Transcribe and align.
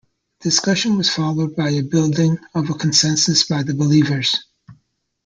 Discussion 0.39 0.97
was 0.97 1.11
followed 1.11 1.55
by 1.55 1.69
a 1.69 1.83
building 1.83 2.39
of 2.55 2.71
a 2.71 2.73
consensus 2.73 3.43
by 3.43 3.61
the 3.61 3.75
"believers". 3.75 4.35